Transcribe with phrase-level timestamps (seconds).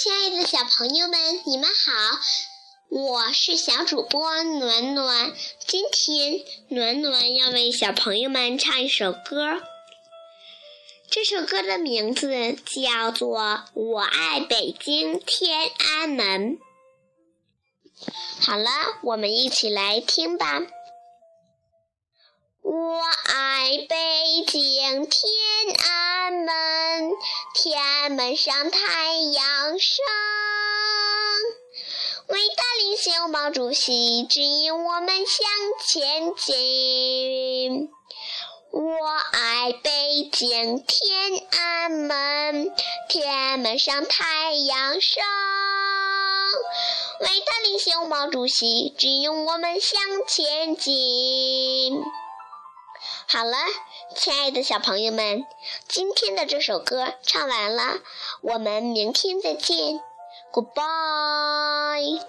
[0.00, 2.20] 亲爱的小朋友们，你们好，
[2.88, 5.32] 我是小主播暖暖。
[5.66, 9.60] 今天暖暖要为小朋友们唱一首歌，
[11.10, 13.40] 这首歌的名字叫做
[13.74, 16.58] 《我爱北京天安门》。
[18.40, 18.70] 好了，
[19.02, 20.60] 我们一起来听吧。
[22.62, 25.32] 我爱北京天
[25.76, 26.07] 安
[26.48, 27.12] 门，
[27.52, 28.78] 天安门上太
[29.16, 30.02] 阳升。
[32.28, 35.46] 伟大领袖毛主席指引我们向
[35.86, 37.90] 前进。
[38.70, 42.72] 我爱北京天安门，
[43.10, 45.22] 天安门上太阳升。
[47.20, 52.02] 伟大领袖毛主席指引我们向前进。
[53.30, 53.58] 好了，
[54.16, 55.44] 亲爱的小朋友们，
[55.86, 57.98] 今天的这首歌唱完了，
[58.40, 60.00] 我们明天再见
[60.50, 62.22] ，Goodbye。